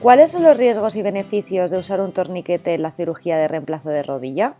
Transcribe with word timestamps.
¿Cuáles 0.00 0.30
son 0.30 0.42
los 0.42 0.58
riesgos 0.58 0.94
y 0.94 1.02
beneficios 1.02 1.70
de 1.70 1.78
usar 1.78 2.02
un 2.02 2.12
torniquete 2.12 2.74
en 2.74 2.82
la 2.82 2.92
cirugía 2.92 3.38
de 3.38 3.48
reemplazo 3.48 3.88
de 3.88 4.02
rodilla? 4.02 4.56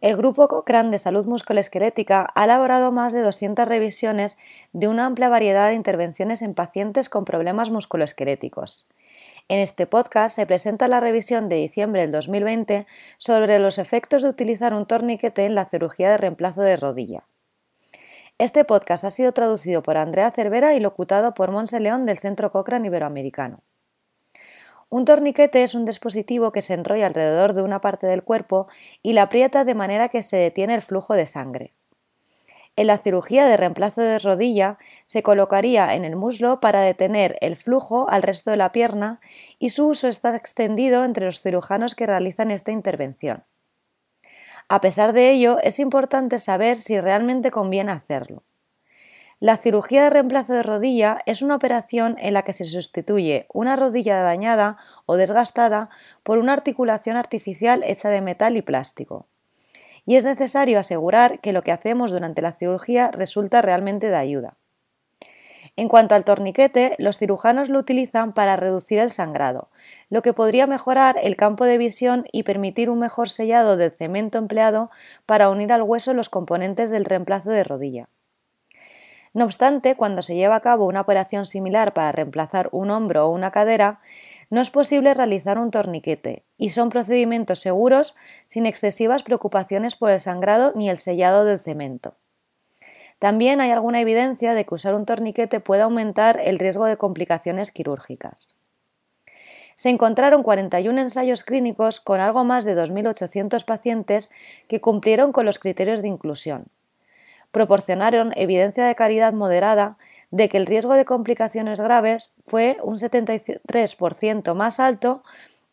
El 0.00 0.16
Grupo 0.16 0.48
Cochrane 0.48 0.90
de 0.90 0.98
Salud 0.98 1.26
Musculoesquelética 1.26 2.32
ha 2.34 2.44
elaborado 2.44 2.90
más 2.90 3.12
de 3.12 3.20
200 3.20 3.68
revisiones 3.68 4.38
de 4.72 4.88
una 4.88 5.04
amplia 5.04 5.28
variedad 5.28 5.68
de 5.68 5.74
intervenciones 5.74 6.40
en 6.40 6.54
pacientes 6.54 7.10
con 7.10 7.26
problemas 7.26 7.68
musculoesqueléticos. 7.68 8.88
En 9.48 9.58
este 9.58 9.86
podcast 9.86 10.34
se 10.34 10.46
presenta 10.46 10.88
la 10.88 11.00
revisión 11.00 11.50
de 11.50 11.56
diciembre 11.56 12.00
del 12.00 12.10
2020 12.10 12.86
sobre 13.18 13.58
los 13.58 13.76
efectos 13.76 14.22
de 14.22 14.30
utilizar 14.30 14.72
un 14.72 14.86
torniquete 14.86 15.44
en 15.44 15.54
la 15.54 15.66
cirugía 15.66 16.10
de 16.10 16.16
reemplazo 16.16 16.62
de 16.62 16.78
rodilla. 16.78 17.24
Este 18.38 18.64
podcast 18.64 19.04
ha 19.04 19.10
sido 19.10 19.32
traducido 19.32 19.82
por 19.82 19.98
Andrea 19.98 20.30
Cervera 20.30 20.74
y 20.74 20.80
locutado 20.80 21.34
por 21.34 21.50
Monse 21.50 21.78
León 21.78 22.06
del 22.06 22.18
Centro 22.18 22.50
Cochrane 22.50 22.86
Iberoamericano. 22.86 23.62
Un 24.94 25.06
torniquete 25.06 25.64
es 25.64 25.74
un 25.74 25.84
dispositivo 25.84 26.52
que 26.52 26.62
se 26.62 26.72
enrolla 26.72 27.06
alrededor 27.06 27.54
de 27.54 27.62
una 27.62 27.80
parte 27.80 28.06
del 28.06 28.22
cuerpo 28.22 28.68
y 29.02 29.14
la 29.14 29.22
aprieta 29.22 29.64
de 29.64 29.74
manera 29.74 30.08
que 30.08 30.22
se 30.22 30.36
detiene 30.36 30.72
el 30.72 30.82
flujo 30.82 31.14
de 31.14 31.26
sangre. 31.26 31.72
En 32.76 32.86
la 32.86 32.98
cirugía 32.98 33.44
de 33.44 33.56
reemplazo 33.56 34.02
de 34.02 34.20
rodilla 34.20 34.78
se 35.04 35.24
colocaría 35.24 35.96
en 35.96 36.04
el 36.04 36.14
muslo 36.14 36.60
para 36.60 36.80
detener 36.82 37.36
el 37.40 37.56
flujo 37.56 38.08
al 38.08 38.22
resto 38.22 38.52
de 38.52 38.56
la 38.56 38.70
pierna 38.70 39.20
y 39.58 39.70
su 39.70 39.88
uso 39.88 40.06
está 40.06 40.36
extendido 40.36 41.02
entre 41.02 41.26
los 41.26 41.40
cirujanos 41.40 41.96
que 41.96 42.06
realizan 42.06 42.52
esta 42.52 42.70
intervención. 42.70 43.42
A 44.68 44.80
pesar 44.80 45.12
de 45.12 45.32
ello, 45.32 45.58
es 45.64 45.80
importante 45.80 46.38
saber 46.38 46.76
si 46.76 47.00
realmente 47.00 47.50
conviene 47.50 47.90
hacerlo. 47.90 48.44
La 49.40 49.56
cirugía 49.56 50.04
de 50.04 50.10
reemplazo 50.10 50.54
de 50.54 50.62
rodilla 50.62 51.18
es 51.26 51.42
una 51.42 51.56
operación 51.56 52.16
en 52.18 52.34
la 52.34 52.42
que 52.42 52.52
se 52.52 52.64
sustituye 52.64 53.46
una 53.52 53.76
rodilla 53.76 54.20
dañada 54.22 54.78
o 55.06 55.16
desgastada 55.16 55.90
por 56.22 56.38
una 56.38 56.52
articulación 56.52 57.16
artificial 57.16 57.82
hecha 57.84 58.08
de 58.10 58.20
metal 58.20 58.56
y 58.56 58.62
plástico 58.62 59.26
y 60.06 60.16
es 60.16 60.24
necesario 60.24 60.78
asegurar 60.78 61.40
que 61.40 61.52
lo 61.52 61.62
que 61.62 61.72
hacemos 61.72 62.10
durante 62.10 62.42
la 62.42 62.52
cirugía 62.52 63.10
resulta 63.10 63.62
realmente 63.62 64.08
de 64.08 64.16
ayuda. 64.16 64.56
En 65.76 65.88
cuanto 65.88 66.14
al 66.14 66.24
torniquete, 66.24 66.94
los 66.98 67.18
cirujanos 67.18 67.68
lo 67.68 67.80
utilizan 67.80 68.32
para 68.32 68.54
reducir 68.54 69.00
el 69.00 69.10
sangrado, 69.10 69.70
lo 70.08 70.22
que 70.22 70.32
podría 70.32 70.68
mejorar 70.68 71.16
el 71.20 71.36
campo 71.36 71.64
de 71.64 71.78
visión 71.78 72.26
y 72.30 72.44
permitir 72.44 72.90
un 72.90 73.00
mejor 73.00 73.28
sellado 73.28 73.76
del 73.76 73.90
cemento 73.90 74.38
empleado 74.38 74.90
para 75.26 75.50
unir 75.50 75.72
al 75.72 75.82
hueso 75.82 76.14
los 76.14 76.28
componentes 76.28 76.90
del 76.90 77.04
reemplazo 77.04 77.50
de 77.50 77.64
rodilla. 77.64 78.08
No 79.34 79.44
obstante, 79.44 79.96
cuando 79.96 80.22
se 80.22 80.36
lleva 80.36 80.54
a 80.54 80.60
cabo 80.60 80.86
una 80.86 81.00
operación 81.00 81.44
similar 81.44 81.92
para 81.92 82.12
reemplazar 82.12 82.68
un 82.70 82.90
hombro 82.90 83.26
o 83.26 83.30
una 83.30 83.50
cadera, 83.50 84.00
no 84.48 84.60
es 84.60 84.70
posible 84.70 85.12
realizar 85.12 85.58
un 85.58 85.72
torniquete 85.72 86.44
y 86.56 86.68
son 86.68 86.88
procedimientos 86.88 87.58
seguros 87.58 88.14
sin 88.46 88.64
excesivas 88.64 89.24
preocupaciones 89.24 89.96
por 89.96 90.12
el 90.12 90.20
sangrado 90.20 90.72
ni 90.76 90.88
el 90.88 90.98
sellado 90.98 91.44
del 91.44 91.58
cemento. 91.58 92.14
También 93.18 93.60
hay 93.60 93.72
alguna 93.72 94.00
evidencia 94.00 94.54
de 94.54 94.64
que 94.64 94.74
usar 94.74 94.94
un 94.94 95.04
torniquete 95.04 95.58
puede 95.58 95.82
aumentar 95.82 96.40
el 96.42 96.60
riesgo 96.60 96.86
de 96.86 96.96
complicaciones 96.96 97.72
quirúrgicas. 97.72 98.54
Se 99.74 99.88
encontraron 99.88 100.44
41 100.44 101.00
ensayos 101.00 101.42
clínicos 101.42 101.98
con 101.98 102.20
algo 102.20 102.44
más 102.44 102.64
de 102.64 102.76
2.800 102.76 103.64
pacientes 103.64 104.30
que 104.68 104.80
cumplieron 104.80 105.32
con 105.32 105.44
los 105.44 105.58
criterios 105.58 106.02
de 106.02 106.08
inclusión. 106.08 106.66
Proporcionaron 107.54 108.32
evidencia 108.34 108.84
de 108.84 108.96
calidad 108.96 109.32
moderada 109.32 109.96
de 110.32 110.48
que 110.48 110.56
el 110.56 110.66
riesgo 110.66 110.94
de 110.94 111.04
complicaciones 111.04 111.78
graves 111.78 112.32
fue 112.44 112.78
un 112.82 112.96
73% 112.96 114.54
más 114.56 114.80
alto 114.80 115.22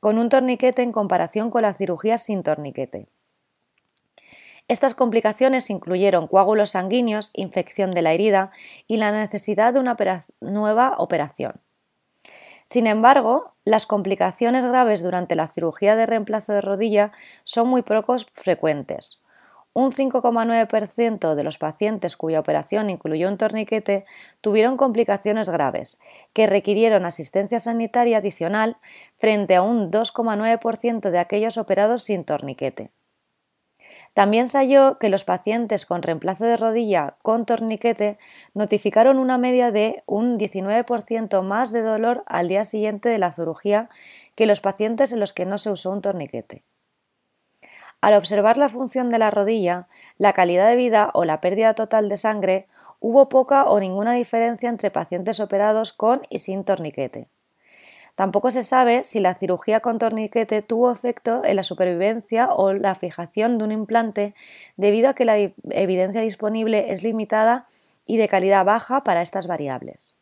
con 0.00 0.16
un 0.16 0.30
torniquete 0.30 0.80
en 0.80 0.90
comparación 0.90 1.50
con 1.50 1.60
la 1.60 1.74
cirugía 1.74 2.16
sin 2.16 2.42
torniquete. 2.42 3.08
Estas 4.68 4.94
complicaciones 4.94 5.68
incluyeron 5.68 6.28
coágulos 6.28 6.70
sanguíneos, 6.70 7.30
infección 7.34 7.90
de 7.90 8.00
la 8.00 8.14
herida 8.14 8.52
y 8.86 8.96
la 8.96 9.12
necesidad 9.12 9.74
de 9.74 9.80
una 9.80 9.98
nueva 10.40 10.94
operación. 10.96 11.60
Sin 12.64 12.86
embargo, 12.86 13.52
las 13.64 13.84
complicaciones 13.84 14.64
graves 14.64 15.02
durante 15.02 15.34
la 15.34 15.48
cirugía 15.48 15.94
de 15.94 16.06
reemplazo 16.06 16.54
de 16.54 16.62
rodilla 16.62 17.12
son 17.44 17.68
muy 17.68 17.82
poco 17.82 18.16
frecuentes, 18.32 19.20
un 19.76 19.92
5,9% 19.92 21.34
de 21.34 21.44
los 21.44 21.58
pacientes 21.58 22.16
cuya 22.16 22.40
operación 22.40 22.88
incluyó 22.88 23.28
un 23.28 23.36
torniquete 23.36 24.06
tuvieron 24.40 24.78
complicaciones 24.78 25.50
graves, 25.50 26.00
que 26.32 26.46
requirieron 26.46 27.04
asistencia 27.04 27.58
sanitaria 27.58 28.16
adicional 28.16 28.78
frente 29.16 29.54
a 29.54 29.60
un 29.60 29.90
2,9% 29.90 31.10
de 31.10 31.18
aquellos 31.18 31.58
operados 31.58 32.04
sin 32.04 32.24
torniquete. 32.24 32.90
También 34.14 34.48
se 34.48 34.56
halló 34.56 34.98
que 34.98 35.10
los 35.10 35.26
pacientes 35.26 35.84
con 35.84 36.00
reemplazo 36.00 36.46
de 36.46 36.56
rodilla 36.56 37.18
con 37.20 37.44
torniquete 37.44 38.16
notificaron 38.54 39.18
una 39.18 39.36
media 39.36 39.72
de 39.72 40.02
un 40.06 40.38
19% 40.38 41.42
más 41.42 41.70
de 41.70 41.82
dolor 41.82 42.24
al 42.24 42.48
día 42.48 42.64
siguiente 42.64 43.10
de 43.10 43.18
la 43.18 43.30
cirugía 43.30 43.90
que 44.36 44.46
los 44.46 44.62
pacientes 44.62 45.12
en 45.12 45.20
los 45.20 45.34
que 45.34 45.44
no 45.44 45.58
se 45.58 45.68
usó 45.68 45.90
un 45.90 46.00
torniquete. 46.00 46.64
Al 48.00 48.14
observar 48.14 48.56
la 48.56 48.68
función 48.68 49.10
de 49.10 49.18
la 49.18 49.30
rodilla, 49.30 49.88
la 50.18 50.32
calidad 50.32 50.68
de 50.68 50.76
vida 50.76 51.10
o 51.14 51.24
la 51.24 51.40
pérdida 51.40 51.74
total 51.74 52.08
de 52.08 52.16
sangre, 52.16 52.68
hubo 53.00 53.28
poca 53.28 53.64
o 53.64 53.80
ninguna 53.80 54.12
diferencia 54.12 54.68
entre 54.68 54.90
pacientes 54.90 55.40
operados 55.40 55.92
con 55.92 56.22
y 56.28 56.40
sin 56.40 56.64
torniquete. 56.64 57.28
Tampoco 58.16 58.50
se 58.50 58.62
sabe 58.62 59.04
si 59.04 59.20
la 59.20 59.34
cirugía 59.34 59.80
con 59.80 59.98
torniquete 59.98 60.62
tuvo 60.62 60.90
efecto 60.90 61.42
en 61.44 61.56
la 61.56 61.62
supervivencia 61.62 62.48
o 62.48 62.72
la 62.72 62.94
fijación 62.94 63.58
de 63.58 63.64
un 63.64 63.72
implante 63.72 64.34
debido 64.76 65.10
a 65.10 65.14
que 65.14 65.26
la 65.26 65.36
evidencia 65.36 66.22
disponible 66.22 66.92
es 66.92 67.02
limitada 67.02 67.66
y 68.06 68.16
de 68.16 68.26
calidad 68.26 68.64
baja 68.64 69.04
para 69.04 69.20
estas 69.20 69.46
variables. 69.46 70.16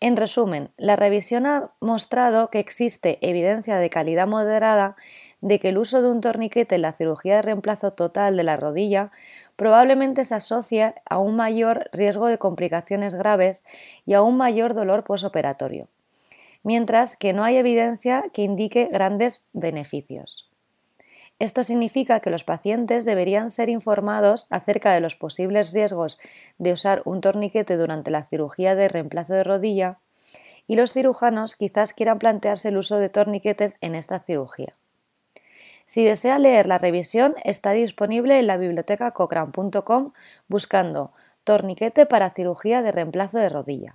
En 0.00 0.16
resumen, 0.16 0.72
la 0.78 0.96
revisión 0.96 1.46
ha 1.46 1.74
mostrado 1.80 2.48
que 2.48 2.58
existe 2.58 3.18
evidencia 3.20 3.76
de 3.76 3.90
calidad 3.90 4.26
moderada 4.26 4.96
de 5.42 5.58
que 5.58 5.68
el 5.68 5.78
uso 5.78 6.00
de 6.00 6.10
un 6.10 6.20
torniquete 6.20 6.76
en 6.76 6.82
la 6.82 6.92
cirugía 6.92 7.36
de 7.36 7.42
reemplazo 7.42 7.92
total 7.92 8.36
de 8.36 8.44
la 8.44 8.56
rodilla 8.56 9.10
probablemente 9.56 10.24
se 10.24 10.36
asocia 10.36 10.94
a 11.04 11.18
un 11.18 11.36
mayor 11.36 11.90
riesgo 11.92 12.28
de 12.28 12.38
complicaciones 12.38 13.14
graves 13.14 13.64
y 14.06 14.14
a 14.14 14.22
un 14.22 14.36
mayor 14.36 14.72
dolor 14.72 15.04
posoperatorio, 15.04 15.88
mientras 16.62 17.16
que 17.16 17.32
no 17.32 17.44
hay 17.44 17.56
evidencia 17.56 18.24
que 18.32 18.42
indique 18.42 18.88
grandes 18.90 19.48
beneficios. 19.52 20.48
Esto 21.40 21.64
significa 21.64 22.20
que 22.20 22.30
los 22.30 22.44
pacientes 22.44 23.04
deberían 23.04 23.50
ser 23.50 23.68
informados 23.68 24.46
acerca 24.50 24.94
de 24.94 25.00
los 25.00 25.16
posibles 25.16 25.72
riesgos 25.72 26.20
de 26.58 26.72
usar 26.72 27.02
un 27.04 27.20
torniquete 27.20 27.76
durante 27.76 28.12
la 28.12 28.26
cirugía 28.26 28.76
de 28.76 28.86
reemplazo 28.86 29.34
de 29.34 29.42
rodilla 29.42 29.98
y 30.68 30.76
los 30.76 30.92
cirujanos 30.92 31.56
quizás 31.56 31.94
quieran 31.94 32.20
plantearse 32.20 32.68
el 32.68 32.76
uso 32.76 32.98
de 32.98 33.08
torniquetes 33.08 33.76
en 33.80 33.96
esta 33.96 34.20
cirugía. 34.20 34.72
Si 35.92 36.06
desea 36.06 36.38
leer 36.38 36.64
la 36.64 36.78
revisión, 36.78 37.34
está 37.44 37.72
disponible 37.72 38.38
en 38.38 38.46
la 38.46 38.56
biblioteca 38.56 39.10
cochrane.com 39.10 40.12
buscando 40.48 41.12
torniquete 41.44 42.06
para 42.06 42.30
cirugía 42.30 42.80
de 42.80 42.92
reemplazo 42.92 43.36
de 43.36 43.50
rodilla. 43.50 43.94